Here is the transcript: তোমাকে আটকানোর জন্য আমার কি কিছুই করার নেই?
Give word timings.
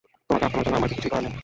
তোমাকে 0.27 0.43
আটকানোর 0.45 0.65
জন্য 0.65 0.75
আমার 0.79 0.89
কি 0.91 0.95
কিছুই 0.97 1.11
করার 1.13 1.23
নেই? 1.25 1.33